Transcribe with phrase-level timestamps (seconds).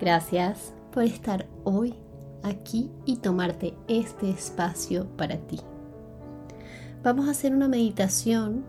[0.00, 1.94] Gracias por estar hoy
[2.42, 5.60] aquí y tomarte este espacio para ti.
[7.02, 8.64] Vamos a hacer una meditación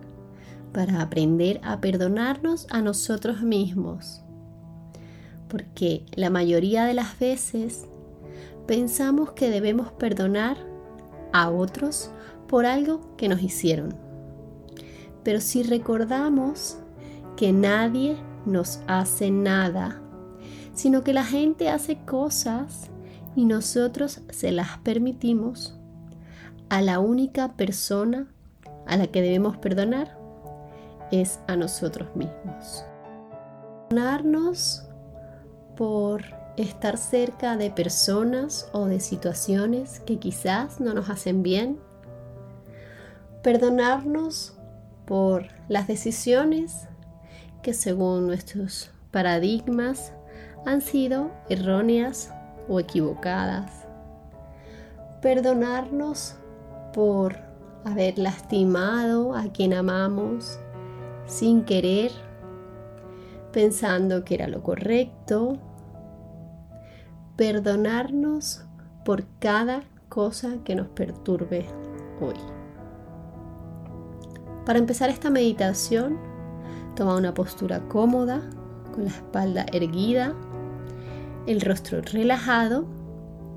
[0.74, 4.22] para aprender a perdonarnos a nosotros mismos.
[5.48, 7.86] Porque la mayoría de las veces
[8.68, 10.58] pensamos que debemos perdonar
[11.32, 12.12] a otros
[12.50, 13.96] por algo que nos hicieron.
[15.24, 16.78] Pero si recordamos
[17.38, 20.02] que nadie nos hace nada
[20.74, 22.90] sino que la gente hace cosas
[23.36, 25.78] y nosotros se las permitimos
[26.70, 28.28] a la única persona
[28.88, 30.18] a la que debemos perdonar
[31.12, 32.86] es a nosotros mismos.
[33.90, 34.84] Perdonarnos
[35.76, 36.24] por
[36.58, 41.80] estar cerca de personas o de situaciones que quizás no nos hacen bien.
[43.44, 44.58] Perdonarnos
[45.06, 46.88] por las decisiones
[47.62, 50.14] que según nuestros paradigmas
[50.66, 52.34] han sido erróneas
[52.68, 53.86] o equivocadas.
[55.22, 56.36] Perdonarnos
[56.94, 57.36] por
[57.84, 60.60] haber lastimado a quien amamos
[61.26, 62.12] sin querer,
[63.52, 65.58] pensando que era lo correcto.
[67.36, 68.66] Perdonarnos
[69.04, 71.66] por cada cosa que nos perturbe
[72.20, 72.36] hoy.
[74.66, 76.20] Para empezar esta meditación,
[76.96, 78.42] toma una postura cómoda,
[78.94, 80.36] con la espalda erguida
[81.48, 82.86] el rostro relajado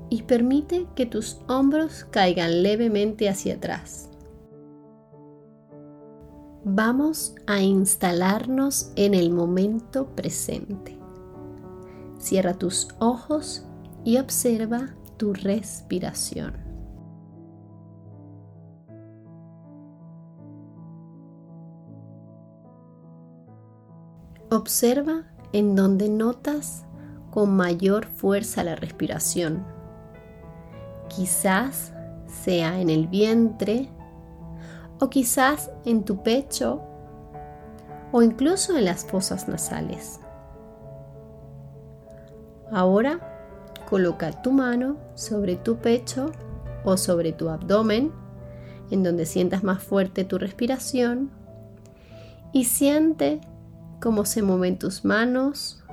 [0.09, 4.09] y permite que tus hombros caigan levemente hacia atrás.
[6.63, 10.97] Vamos a instalarnos en el momento presente.
[12.17, 13.63] Cierra tus ojos
[14.03, 16.53] y observa tu respiración.
[24.49, 25.23] Observa
[25.53, 26.85] en donde notas
[27.35, 29.65] con mayor fuerza la respiración.
[31.09, 31.91] Quizás
[32.27, 33.89] sea en el vientre
[35.01, 36.81] o quizás en tu pecho
[38.13, 40.21] o incluso en las fosas nasales.
[42.71, 43.19] Ahora
[43.89, 46.31] coloca tu mano sobre tu pecho
[46.85, 48.13] o sobre tu abdomen,
[48.91, 51.31] en donde sientas más fuerte tu respiración,
[52.53, 53.41] y siente
[53.99, 55.83] cómo se mueven tus manos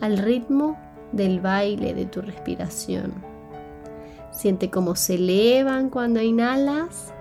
[0.00, 0.85] al ritmo
[1.16, 3.14] del baile de tu respiración.
[4.30, 7.12] Siente cómo se elevan cuando inhalas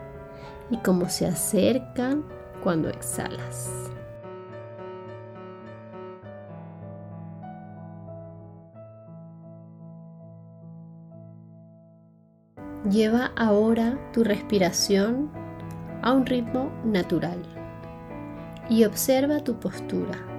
[0.70, 2.26] y cómo se acercan
[2.62, 3.92] cuando exhalas.
[12.90, 15.32] Lleva ahora tu respiración
[16.04, 17.42] a un ritmo natural
[18.70, 20.35] y observa tu postura.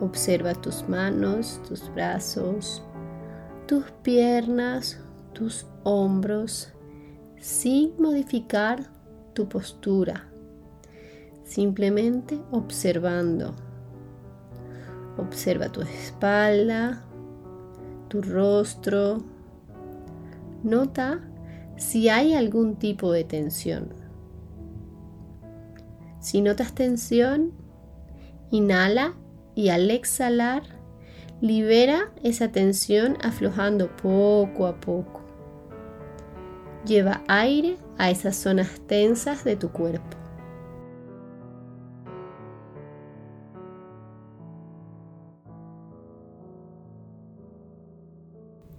[0.00, 2.82] Observa tus manos, tus brazos,
[3.66, 4.98] tus piernas,
[5.32, 6.72] tus hombros,
[7.40, 8.90] sin modificar
[9.32, 10.28] tu postura,
[11.44, 13.54] simplemente observando.
[15.16, 17.02] Observa tu espalda,
[18.08, 19.24] tu rostro.
[20.62, 21.20] Nota
[21.76, 23.94] si hay algún tipo de tensión.
[26.20, 27.52] Si notas tensión,
[28.50, 29.14] inhala
[29.56, 30.62] y al exhalar
[31.40, 35.22] libera esa tensión aflojando poco a poco.
[36.84, 40.16] Lleva aire a esas zonas tensas de tu cuerpo.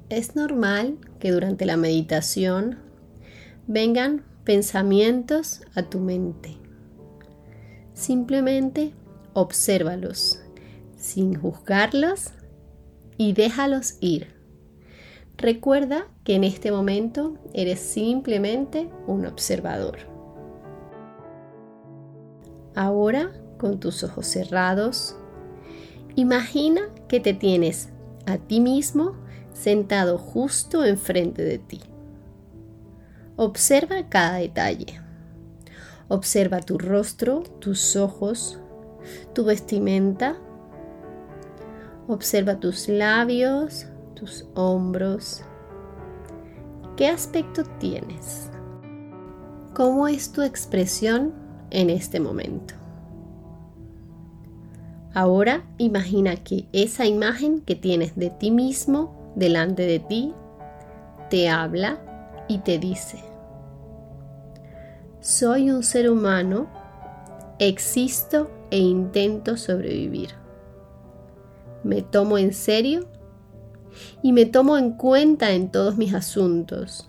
[0.09, 2.77] Es normal que durante la meditación
[3.65, 6.55] vengan pensamientos a tu mente.
[7.93, 8.93] Simplemente
[9.33, 10.46] obsérvalos
[11.07, 12.31] sin juzgarlos
[13.17, 14.35] y déjalos ir.
[15.37, 19.99] Recuerda que en este momento eres simplemente un observador.
[22.75, 25.15] Ahora, con tus ojos cerrados,
[26.15, 27.89] imagina que te tienes
[28.25, 29.15] a ti mismo
[29.53, 31.79] sentado justo enfrente de ti.
[33.37, 34.99] Observa cada detalle.
[36.09, 38.59] Observa tu rostro, tus ojos,
[39.33, 40.37] tu vestimenta.
[42.07, 45.41] Observa tus labios, tus hombros.
[46.95, 48.49] ¿Qué aspecto tienes?
[49.73, 51.33] ¿Cómo es tu expresión
[51.69, 52.75] en este momento?
[55.13, 60.33] Ahora imagina que esa imagen que tienes de ti mismo delante de ti
[61.29, 61.99] te habla
[62.47, 63.17] y te dice,
[65.19, 66.67] soy un ser humano,
[67.59, 70.46] existo e intento sobrevivir.
[71.87, 73.07] Me tomo en serio
[74.21, 77.05] y me tomo en cuenta en todos mis asuntos.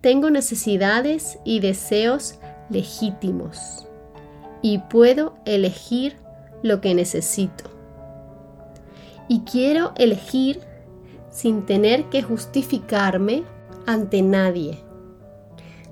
[0.00, 3.86] Tengo necesidades y deseos legítimos
[4.60, 6.16] y puedo elegir
[6.64, 7.70] lo que necesito.
[9.28, 10.60] Y quiero elegir
[11.30, 13.44] sin tener que justificarme
[13.86, 14.80] ante nadie.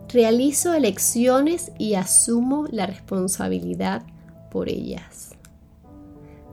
[0.08, 4.02] Realizo elecciones y asumo la responsabilidad
[4.50, 5.36] por ellas.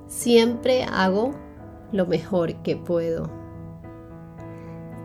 [0.10, 1.36] Siempre hago
[1.92, 3.30] lo mejor que puedo.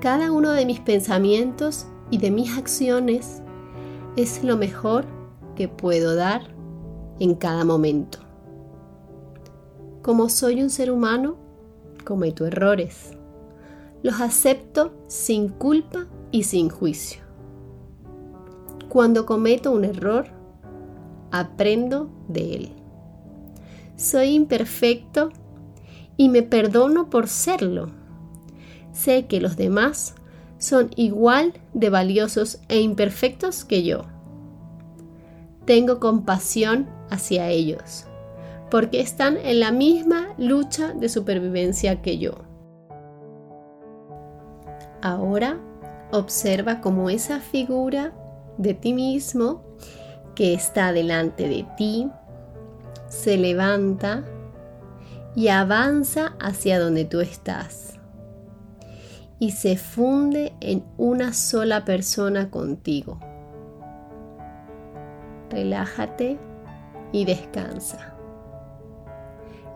[0.00, 3.42] Cada uno de mis pensamientos y de mis acciones
[4.16, 5.04] es lo mejor
[5.56, 6.40] que puedo dar
[7.20, 8.18] en cada momento.
[10.00, 11.36] Como soy un ser humano,
[12.06, 13.12] cometo errores.
[14.02, 17.22] Los acepto sin culpa y sin juicio.
[18.88, 20.28] Cuando cometo un error,
[21.30, 22.83] aprendo de él.
[23.96, 25.30] Soy imperfecto
[26.16, 27.90] y me perdono por serlo.
[28.92, 30.14] Sé que los demás
[30.58, 34.02] son igual de valiosos e imperfectos que yo.
[35.64, 38.06] Tengo compasión hacia ellos
[38.74, 42.32] porque están en la misma lucha de supervivencia que yo.
[45.00, 45.60] Ahora
[46.10, 48.12] observa cómo esa figura
[48.58, 49.62] de ti mismo
[50.34, 52.10] que está delante de ti
[53.14, 54.24] se levanta
[55.36, 57.94] y avanza hacia donde tú estás
[59.38, 63.20] y se funde en una sola persona contigo.
[65.50, 66.38] Relájate
[67.12, 68.14] y descansa.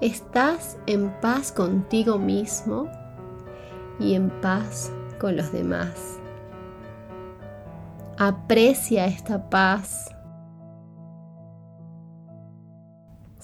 [0.01, 2.91] Estás en paz contigo mismo
[4.01, 6.19] y en paz con los demás.
[8.19, 10.18] Aprecia esta paz.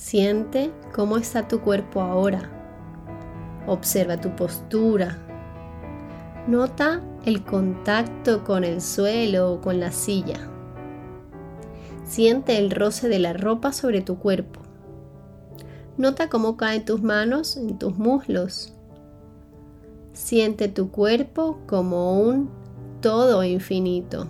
[0.04, 2.50] Siente cómo está tu cuerpo ahora.
[3.66, 5.16] Observa tu postura.
[6.46, 10.46] Nota el contacto con el suelo o con la silla.
[12.04, 14.60] Siente el roce de la ropa sobre tu cuerpo.
[15.96, 18.74] Nota cómo caen tus manos en tus muslos.
[20.12, 22.50] Siente tu cuerpo como un
[23.00, 24.26] todo infinito.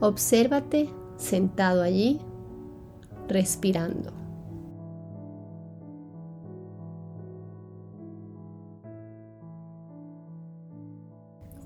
[0.00, 2.20] Obsérvate sentado allí,
[3.28, 4.12] respirando.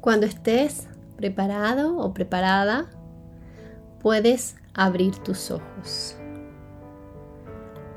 [0.00, 2.88] Cuando estés preparado o preparada,
[4.00, 6.16] puedes abrir tus ojos.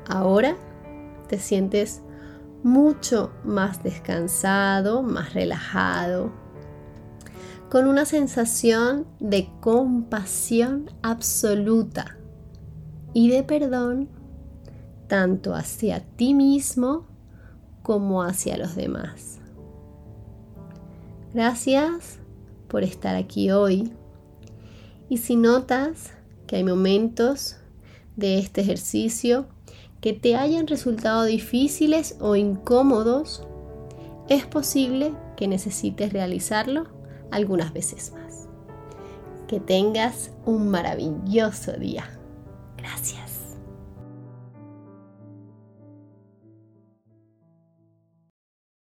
[0.08, 0.56] Ahora
[1.28, 2.02] te sientes
[2.62, 6.32] mucho más descansado, más relajado,
[7.70, 12.18] con una sensación de compasión absoluta
[13.14, 14.08] y de perdón
[15.06, 17.06] tanto hacia ti mismo
[17.82, 19.40] como hacia los demás.
[21.34, 22.18] Gracias
[22.68, 23.92] por estar aquí hoy
[25.08, 26.12] y si notas
[26.46, 27.56] que hay momentos
[28.16, 29.46] de este ejercicio
[30.00, 33.46] que te hayan resultado difíciles o incómodos,
[34.28, 36.86] es posible que necesites realizarlo
[37.30, 38.48] algunas veces más.
[39.46, 42.18] Que tengas un maravilloso día.
[42.82, 43.21] Gracias.